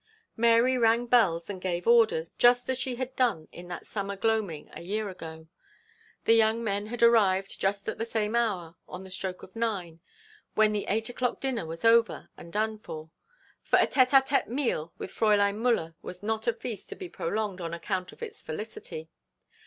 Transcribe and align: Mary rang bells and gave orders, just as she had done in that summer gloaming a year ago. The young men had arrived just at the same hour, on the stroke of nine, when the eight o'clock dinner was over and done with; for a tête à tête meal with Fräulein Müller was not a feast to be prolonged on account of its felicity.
Mary 0.35 0.79
rang 0.79 1.05
bells 1.05 1.47
and 1.47 1.61
gave 1.61 1.85
orders, 1.85 2.31
just 2.39 2.71
as 2.71 2.79
she 2.79 2.95
had 2.95 3.15
done 3.15 3.47
in 3.51 3.67
that 3.67 3.85
summer 3.85 4.15
gloaming 4.15 4.67
a 4.73 4.81
year 4.81 5.09
ago. 5.09 5.47
The 6.25 6.33
young 6.33 6.63
men 6.63 6.87
had 6.87 7.03
arrived 7.03 7.59
just 7.59 7.87
at 7.87 7.99
the 7.99 8.03
same 8.03 8.35
hour, 8.35 8.75
on 8.87 9.03
the 9.03 9.11
stroke 9.11 9.43
of 9.43 9.55
nine, 9.55 9.99
when 10.55 10.71
the 10.73 10.85
eight 10.87 11.09
o'clock 11.09 11.39
dinner 11.39 11.67
was 11.67 11.85
over 11.85 12.31
and 12.35 12.51
done 12.51 12.79
with; 12.83 13.09
for 13.61 13.77
a 13.77 13.85
tête 13.85 14.09
à 14.09 14.25
tête 14.25 14.47
meal 14.47 14.91
with 14.97 15.11
Fräulein 15.11 15.57
Müller 15.57 15.93
was 16.01 16.23
not 16.23 16.47
a 16.47 16.53
feast 16.53 16.89
to 16.89 16.95
be 16.95 17.07
prolonged 17.07 17.61
on 17.61 17.71
account 17.71 18.11
of 18.11 18.23
its 18.23 18.41
felicity. 18.41 19.07